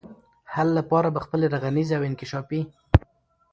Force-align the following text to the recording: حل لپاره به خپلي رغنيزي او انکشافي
حل 0.53 0.69
لپاره 0.79 1.07
به 1.13 1.19
خپلي 1.25 1.45
رغنيزي 1.55 1.93
او 1.97 2.03
انکشافي 2.09 2.61